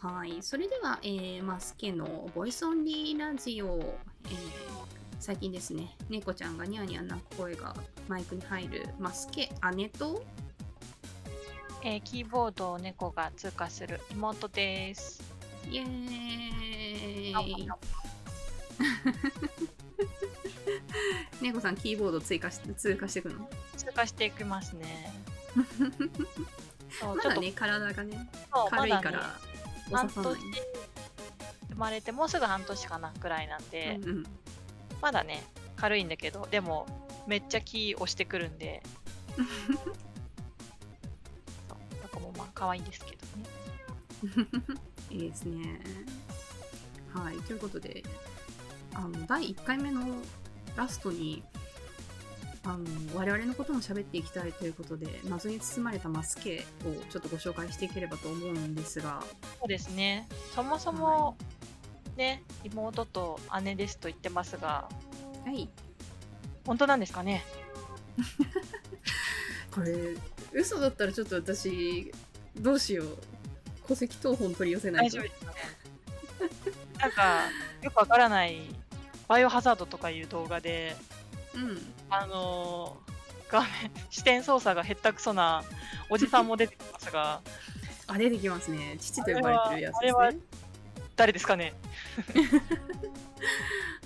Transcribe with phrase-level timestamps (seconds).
[0.00, 3.78] はい、それでは、えー、マスケのボイスオンリーラジオ、
[4.26, 4.76] えー
[5.18, 7.74] 最近ですね、猫ちゃんがニャーニャー鳴く声が
[8.06, 10.22] マイクに入るマスケ姉と、
[11.82, 15.22] えーキーボードを猫が通過する妹です。
[15.70, 15.86] イエー
[17.40, 17.68] イ。
[21.40, 23.48] 猫さん、キーボード追加し通過していくの？
[23.76, 25.12] 通過していきますね。
[27.00, 28.28] そうまだね、体がね、
[28.70, 29.38] 軽いから、
[29.90, 30.38] 半年。
[31.70, 34.26] 生まれてもうすぐ半年かなくらいなんで、うんうん。
[35.02, 35.44] まだね
[35.76, 36.86] 軽いんだけどでも
[37.26, 38.82] めっちゃキー押してくるんで。
[39.36, 39.42] そ
[41.74, 42.00] う。
[42.00, 43.46] なんかもうまあ可愛いんですけどね。
[45.10, 45.80] いいですね。
[47.12, 48.02] はい、ということで、
[48.94, 50.02] あの第1回目の
[50.76, 51.42] ラストに、
[52.64, 52.84] あの
[53.14, 59.22] 我々のことも喋っていきたいということで、謎に包まれたマスケをちょっとご紹介していければと思うんですが、
[59.66, 60.28] そうですね。
[60.54, 61.36] そもそも
[62.16, 64.88] ね妹と姉ですと言ってますが。
[65.44, 65.68] はい、
[66.64, 67.44] 本当なんですかね？
[69.74, 70.14] これ、
[70.52, 72.12] 嘘だったらちょっと私、
[72.54, 73.18] どうしよう。
[73.88, 75.18] 戸籍謄本取り寄せないと。
[75.18, 75.32] 大丈夫。
[75.32, 75.58] ですかね。
[77.00, 77.40] なんか
[77.82, 78.56] よくわからない。
[79.26, 80.96] バイオハザードとかいう動画で
[81.54, 81.92] うん。
[82.08, 83.16] あのー
[83.48, 83.68] 画面
[84.10, 85.62] 視点操作がへったくそな
[86.10, 87.40] おじさんも出てきますが
[88.06, 88.96] あ、出てきますね。
[89.00, 90.40] 父と呼ばれてるやつですね。
[91.16, 91.72] 誰ですかね？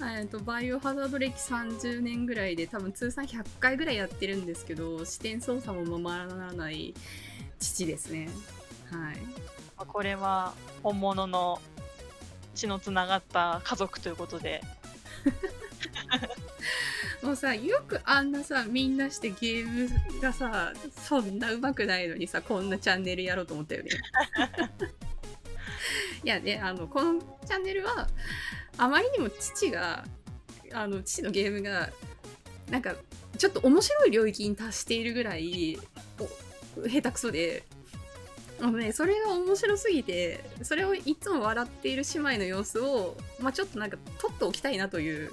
[0.00, 6.94] はいえっとバイオハザード歴30年ぐらいで多分通算100回ぐらいやってるんですけど視点操作もままならない
[7.58, 8.28] 父ですね
[8.90, 9.16] はい
[9.76, 10.54] まあこれは
[10.84, 11.60] 本物の
[12.54, 14.62] 血のつながった家族ということで
[17.22, 19.88] もうさよくあんなさみんなしてゲーム
[20.20, 20.72] がさ
[21.04, 23.90] そんな上手くないのにさこんなチャンネルやろうと思ったよね。
[26.24, 28.08] いやねあのこのチャンネルは
[28.76, 30.04] あまりにも父が
[30.72, 31.90] あの父のゲームが
[32.70, 32.94] なんか
[33.36, 35.78] ちょっと面白い領域に達しているぐらい
[36.18, 37.64] お下手くそで。
[38.60, 45.32] あのねそれが面白すぎてそれをいつも笑っている姉妹の様子を、まあ、ちょっとなんか撮っておきたいなという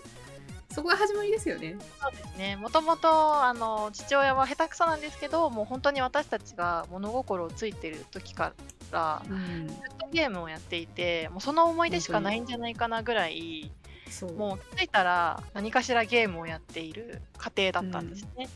[0.76, 1.78] そこが始まりですよね。
[2.02, 2.58] そうですね。
[2.58, 8.52] もともとあの父親は下手くそなんですけどもう本当に私たちが物心をついてる時か
[8.92, 13.72] らうん、ずっとゲームをやっていてもうその思い出しかないんじゃないかなぐらい
[14.10, 14.34] そう。
[14.34, 18.50] もう気づいたら何かしらゲームをやっている家庭だったんですね。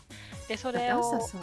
[0.50, 1.38] でそだってれを朝さ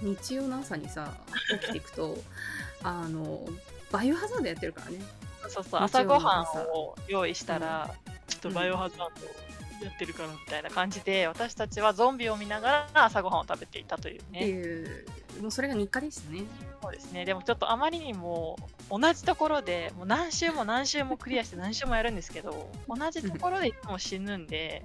[0.00, 1.12] 日曜の朝にさ
[1.60, 2.16] 起きていくと
[2.82, 3.46] あの
[3.92, 5.00] バイオハザードやってるからね。
[5.48, 6.02] そうそう朝。
[6.06, 7.90] ごはん朝を用意したら、
[8.26, 14.46] ちょっとバイオハザードやってるからみたいな感じで、私たちはゾンビを見ながら朝ごはんを食べていたというってね。
[14.46, 15.06] いう
[15.40, 16.42] もうそれが日課でしたね。
[16.82, 17.24] そうですね。
[17.24, 18.56] でもちょっとあまりにも
[18.90, 24.84] 同じところでもう何周も何周もクリアして何周もやるんですけど、同じところでいつも死ぬんで、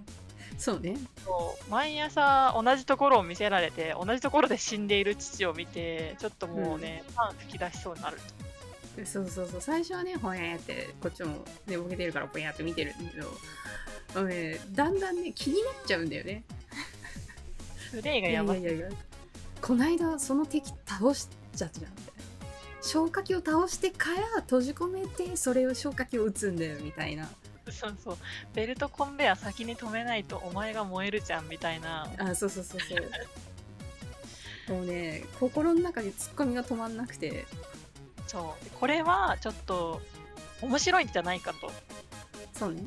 [0.58, 0.96] そうね。
[1.26, 8.20] そう毎朝同じところを見せられて同じところで死んでいる父を見てちょっともうね、パン吹き出しそうになる。
[9.06, 9.62] そうそうそう。
[9.62, 13.28] 最初はねほやーってこっちも寝ぼけてるからぼやーって見てるんだけど
[14.16, 16.44] あのねだんだんね気になっちゃうんだよね。
[17.92, 18.62] プレイがいややばい。
[18.62, 18.90] いやいや
[19.62, 21.92] こないだその敵倒しちゃったじゃん
[22.82, 27.30] 消火器を倒してから閉じ込めてそれを消火器を撃つんだよみたいな。
[27.72, 28.18] そうそう
[28.54, 32.10] ベルトコンベヤ先に止めないとお前が燃えるじゃんみたいな。
[32.18, 32.96] あそうそうそうそ
[34.74, 34.76] う。
[34.76, 37.46] もうね心の中でツッコミが止まんなくて。
[38.28, 38.70] そう。
[38.80, 40.02] これはちょっと
[40.62, 41.72] 面白いんじゃないかと。
[42.54, 42.84] そうね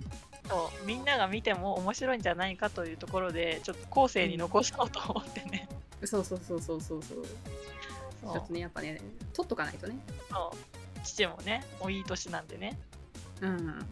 [0.49, 5.69] そうみんなが見ても面白いんじゃないかというところでちょっと後世に残そうと思ってね、
[6.05, 7.25] そうそうそうそうそうそう。
[8.23, 8.33] そう。
[8.33, 9.01] ちょっとねやっぱね
[9.33, 9.99] 取っとかないとね。
[10.31, 11.01] そう。
[11.05, 12.79] 父もねもういい年なんでね。
[13.41, 13.87] うん。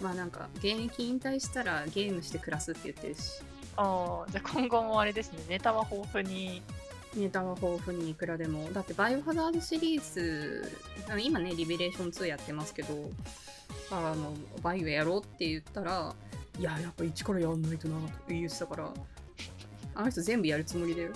[0.00, 3.42] まあなんか現役引退したらゲームして暮らすって言ってるし。
[3.76, 6.62] あーじゃあ今後もあれですねネタは豊富に。
[7.16, 8.70] ネタは豊富にいくらでも。
[8.72, 10.70] だってバイオハザードシリーズ
[11.22, 12.94] 今ねリベレーション2やってますけど
[13.90, 16.14] あのバイオやろうって言ったら
[16.58, 18.92] いややっぱ一からやんないとなと言ってたから
[19.94, 21.12] あの人全部やるつもりだよ、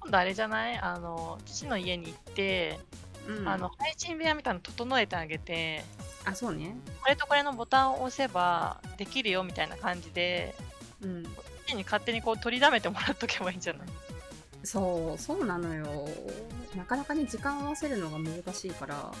[0.00, 0.78] 今度あれじゃない？
[0.78, 2.78] あの父の家に行って、
[3.28, 5.84] うん、あの配信部屋みたいなの整えてあげて
[6.24, 6.76] あそうね。
[7.02, 10.54] これとこれのボタンを押せばできるよみたいな感じで
[11.02, 11.24] うん。
[11.66, 13.88] 父に勝手にこう取りだめてもらっとけばいいんじゃない？
[14.64, 16.08] そうそうなのよ。
[16.76, 19.12] なかなかね時間合わせるのが難しいから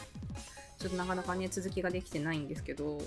[0.78, 3.00] ちょっとなかなかね続きができてないんですけど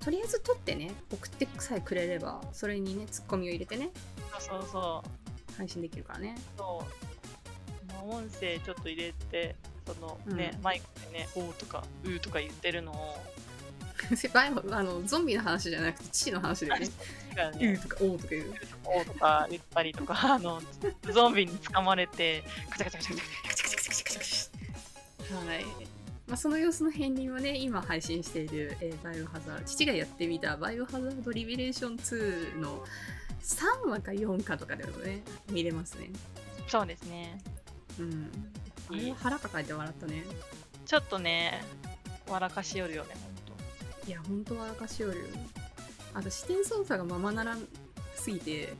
[0.00, 3.90] とりあえず撮ってね送ってさえくれればそれにねツッコミを入れてね
[4.38, 5.04] そうそうそ
[5.52, 9.54] う配信できるからねそうまあ音声ちょっと入れて
[9.86, 13.16] そのね、うんマイクでね「おー」とか「うー」とか言ってるのを
[14.70, 16.86] あのゾンビの話じゃなくて父の話だよね。
[16.86, 18.54] ねーとかおーとか言う。
[18.84, 20.60] おーとか言ったりとかあの
[21.12, 23.16] ゾンビに掴まれてカチャカチャカチャ
[23.48, 25.64] カチャカチャはい。
[26.32, 32.82] まあ、その様子の片鱗はね、今配信している、えーバイオハザード、父がやってみたバイオハザードリベレーション2の
[33.42, 36.08] 3話か4かとかでもね、見れますね。
[36.68, 37.38] そうですね
[38.00, 38.30] うん。
[38.90, 40.24] あれは腹抱えて笑ったね。
[40.86, 41.62] ちょっとね
[42.26, 43.56] 笑かしよるよねほん
[44.00, 45.26] といや、ほんと笑かしよるよ。
[46.14, 47.68] あと、視点操作がままならん
[48.16, 48.72] すぎて、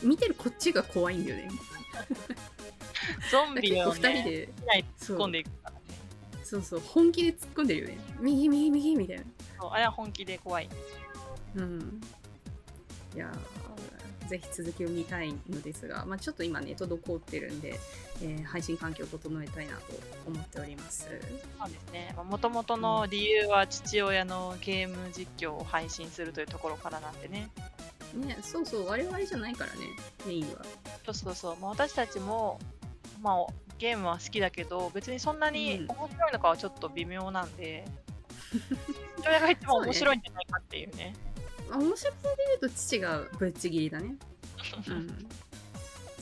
[0.00, 1.50] 見てるこっちが怖いんだよね。
[3.32, 4.48] ゾンビを結構2人ねで、
[5.00, 5.50] 突っ込んでいく
[6.48, 7.98] そうそう、本気で突っ込んでるよね。
[8.20, 9.24] 右、右、右みたいな。
[9.60, 10.68] そうあれは本気で怖い
[11.56, 12.00] うん。
[13.14, 17.78] いやーぜひ続きを見たいのですが、まあ、ちょっと今ね、滞ってるんで、
[18.22, 19.82] えー配信環境を整えたいなと
[20.26, 21.06] 思っております。
[21.08, 27.50] そうですねもともとの理由は父親のゲーム実況を配信するというところからなんでね
[28.14, 29.80] ね、そうそう、我々じゃないからね、
[30.26, 30.64] メインは。
[31.04, 32.58] そうそうそう、まあ、私たちも、
[33.20, 33.46] まあ、
[33.78, 37.84] ゲームは好きだけど別にそんなにうん面白いのかはちょっと微妙なんで、
[39.18, 41.14] 父親が一番面白いんじゃないかっていうね
[41.68, 44.16] まあ面白さで言うと父がぶっちぎりだね。
[44.88, 45.28] うん。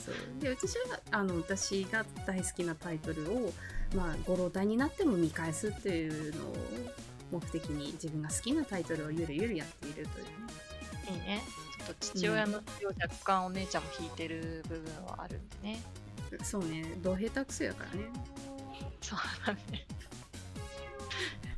[0.05, 3.53] そうで私はあの私が大好きなタイトルを、
[3.93, 6.55] まあ、ご老体になっても見返すっていうのを
[7.31, 10.31] 目的に自分が好きなタイトルをゆるゆるやっているというね。
[11.09, 11.41] いいね
[11.87, 15.79] と父親の血を若干お姉ちゃんも引いてる部分はあるんでね
[16.43, 18.09] そうね、ど下手くそやからね。
[19.01, 19.87] そうだね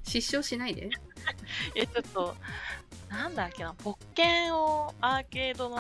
[0.04, 0.90] 失笑しないで。
[1.76, 2.36] えちょっと
[3.10, 5.78] なんだっけなポッケンをアーケードの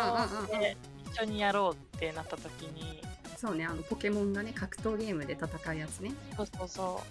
[1.12, 3.04] 一緒にやろうってなった時に
[3.40, 6.12] そうね、あのポケモンがね、格闘ゲームで戦うやつね。
[6.36, 7.04] そうそうそ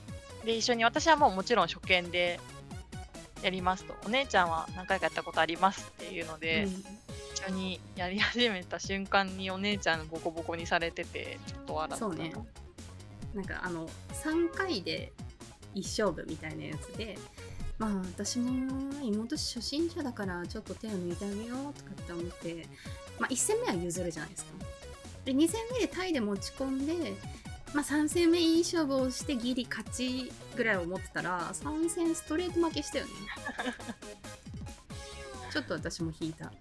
[0.43, 0.46] う。
[0.46, 2.38] で、一緒に、私はもうもちろん初見で
[3.41, 3.94] やりますと。
[4.05, 6.84] お姉ちゃんは何回かやったことありますっていうので、うん
[7.38, 11.96] 一緒にやり始めた瞬間にお姉ちゃんボコボコにされてて、ちょっと笑った。
[11.96, 12.32] そうね。
[13.35, 13.88] なんかあの
[14.25, 15.12] 3回で
[15.75, 17.17] 一勝負みたいなやつで
[17.79, 22.67] まあ私も妹初心者だからちょっと手を抜いてあげようとかって思って、
[23.20, 24.50] まあ、1戦目は譲るじゃないですか
[25.25, 27.12] で2戦目でタイで持ち込んで、
[27.75, 33.12] まあ、3戦目いい勝負をしてギリ勝ちぐらい思ってたら3戦ストレート負けしたよね
[35.52, 36.52] ちょっと私も引いた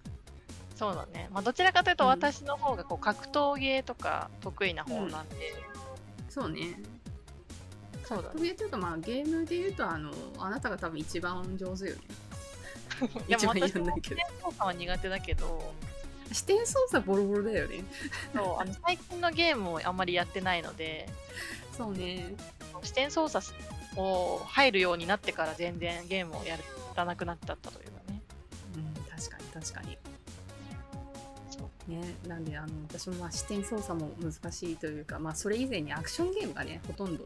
[0.78, 1.28] そうだね。
[1.32, 2.10] まあ、どちらかというとうん。
[2.10, 5.36] 私の方がこう格闘ゲーとか得意な方なんで、
[6.28, 6.80] そうね。
[8.04, 8.54] そうだね。
[8.54, 12.00] というとまあゲームで言うとあのあなたが多分一番上手よね。
[13.26, 14.16] いや一番やんないけど。
[14.16, 15.74] 点操作は苦手だけど、
[16.30, 17.82] 視点操作ボロボロだよね。
[18.32, 21.08] そうあの最近のゲームをあんまりやってないので、
[21.76, 22.34] そうね。
[22.84, 23.44] 視点操作
[23.96, 26.56] を入るようになってから全然ゲームをや
[26.94, 28.22] らなくなっちゃったというかね。
[28.76, 29.98] うん確かに確かに
[31.88, 32.00] ね。
[32.26, 37.24] なんであの私もまあ視点操作も難しいというかまあそれ以前にアクションゲームがねほとんど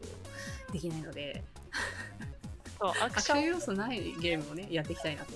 [0.71, 1.43] できないので。
[2.79, 5.33] そう アアククション要素ないゲームをねやっていきたいなと。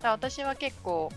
[0.00, 1.10] だ私は結構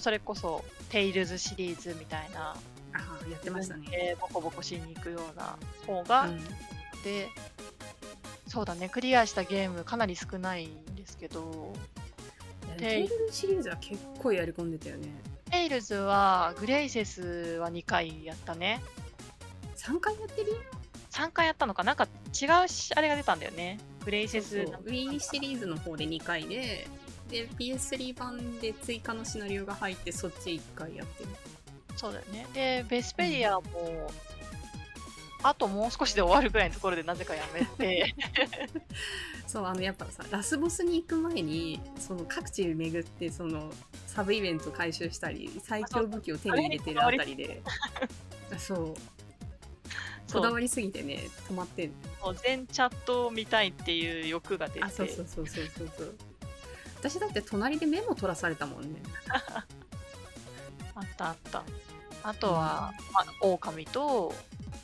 [0.00, 2.56] それこそ「テイルズ」シリーズみたいなあ
[2.92, 6.44] あやってましたね、えーボコボコしに行くような方が、うん。
[7.02, 7.28] で
[8.46, 11.74] そうだねクリアしたゲームかなり少ないんですけど
[12.78, 15.08] テイルシリーズは結構やり込んでたよね。
[15.08, 15.33] テ
[15.64, 18.82] イルズはグレイセスは2回やったね。
[19.76, 20.50] 3回やってる？
[20.50, 20.56] よ
[21.10, 21.84] 3回やったのか。
[21.84, 23.78] なんか違うしあれが出たんだよね。
[24.04, 24.84] グレイセスそうそう。
[24.84, 26.88] Wii シリーズの方で2回で
[27.30, 31.30] で PS3 版で追加のシナリオが入ってそっち1回やってる。
[31.96, 32.46] そうだよね。
[32.52, 34.10] でベスペリアも、
[35.42, 38.14] あともう少しで終わるぐらいのところでなぜかやめて。
[39.46, 43.70] そうあのやっぱさラスボスに行く前にその各地巡ってその
[44.14, 47.62] サブイベント回収したり最強武器を手に入れてるあたりで。
[48.58, 48.94] そう。
[50.32, 51.90] こだわりすぎてね止まってん。
[52.22, 54.84] もう全チャットを見たいっていう欲が出て。
[54.84, 56.14] あそうそうそうそうそうそう。
[56.98, 58.88] 私だって隣でメモ取らされたもんね。
[60.94, 61.64] あったあった。
[62.22, 64.32] あとは、まあ、狼と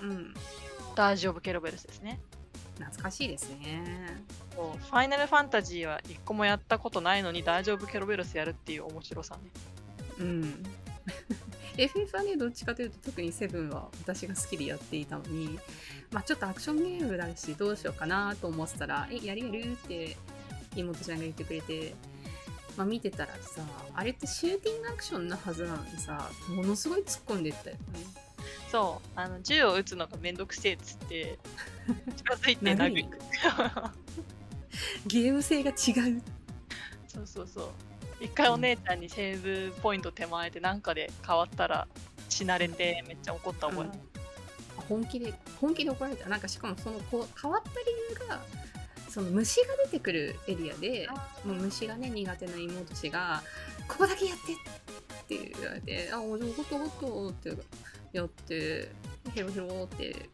[0.00, 0.34] うん。
[0.96, 2.20] ダージ・オブ・ケロベルスですね。
[2.80, 4.22] 懐かしいですね
[4.61, 4.79] そう。
[4.79, 9.50] ファイナルファンタジーは一個もやったことないのにダージ・オブ・ケロベルスやるっていう面白さね。
[10.19, 10.62] うん。
[11.79, 15.59] FF はねどっちかというと特にセブンは私が好きでやっていたのに
[16.12, 20.17] まあちょっとアクションゲームだしどうしようかなと思ってたら「えやるやる?」って
[20.76, 21.95] 妹ちゃんが言ってくれて
[22.76, 23.62] まあ見てたらさ
[23.95, 28.31] あれってシューティングアクションなはずなのにさものすごい突っ込んでったよね。
[28.71, 29.09] そう。
[29.17, 31.38] あの銃を撃つのがめんどくせえっつって
[32.17, 33.07] 近づいて殴り
[35.07, 35.73] ゲーム性が違
[36.11, 36.23] う。
[37.09, 37.71] そうそうそう。
[38.21, 41.88] 一回お姉ちゃんにセーブポイント手前でなんかで変わったら
[42.28, 43.85] 死なれてめっちゃ怒った覚え。
[43.85, 43.90] ある、
[44.88, 46.28] 本気で本気で怒られた。
[46.28, 47.76] なんかしかもそのこう変わった理
[48.23, 48.40] 由が
[49.09, 51.09] その虫が出てくるエリアで
[51.45, 53.42] もう虫がね苦手な妹氏が
[53.88, 54.57] 「ここだけやって!」っ
[55.26, 57.52] て言われて「あおじゃごとごと」って
[58.12, 58.90] やって
[59.35, 60.28] ヘロヘロって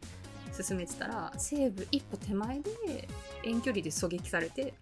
[0.53, 3.07] 進めてたら西部一歩手前で
[3.43, 4.73] 遠距離で狙撃されて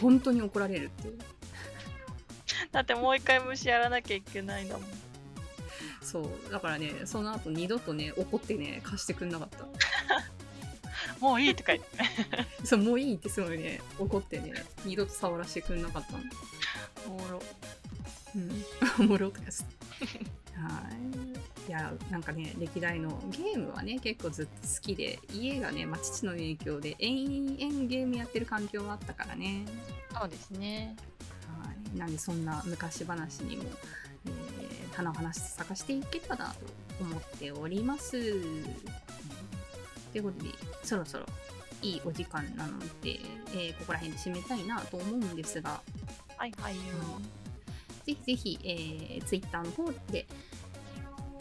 [0.00, 1.18] 本当に怒られるっていう。
[2.72, 4.84] だってもう一回虫やらなきゃいけないんだもん。
[6.02, 6.52] そう。
[6.52, 9.66] だからねその後二度とね怒ってね貸してくんなかった。
[11.20, 11.98] もういいとか言って。
[12.66, 14.52] そうもういいってすごいね怒ってね
[14.84, 16.18] 二度と触らせてくんなかったの。
[17.06, 17.42] おもろ。
[18.34, 18.64] うん。
[19.00, 19.64] おもろかです
[19.98, 20.25] はいい
[21.76, 29.64] やなんかね歴代のゲームはね結構ずっと好きで家がね、まあ、父の影響で延々ゲームやってる環境があったからね。
[30.18, 30.96] そうですね。
[31.62, 31.98] はい。
[31.98, 33.64] なんでそんな昔話にも、
[34.26, 36.54] えー、花を話探していけたら
[36.98, 38.16] と思っております。
[38.16, 38.64] うん
[40.12, 40.50] ということで
[40.82, 41.26] そろそろ
[41.82, 43.20] いいお時間なので、
[43.52, 45.82] えーここら辺で締めたいなと思うんですが、
[46.38, 46.80] はいはいよ。
[48.06, 50.26] ぜひぜひ、えー、Twitter の方で、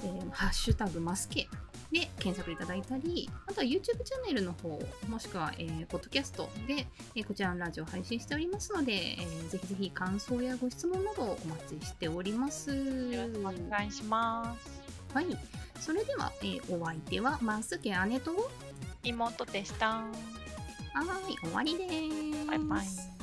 [0.06, 1.48] えーハッシュタグマスケ
[1.92, 12.76] で検索いただいたり、あとは YouTube チャンネルの方、もしくは、えー、ポッドキャストで、えーこちらのラジオを配信しておりますので、えーぜひぜひ感想やご質問などお待ちしております。
[12.76, 14.82] よろしくお願いします
[15.14, 15.26] はい。
[15.80, 18.50] それでは、えーお相手はマスケ姉と、は
[19.04, 22.48] 妹でしたーい、終わりです。
[22.48, 23.15] バイバイ